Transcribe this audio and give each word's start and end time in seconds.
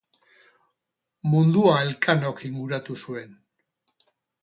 Mundua 1.35 1.77
Elkanok 1.83 2.43
inguratu 2.51 3.01
zuen. 3.07 3.41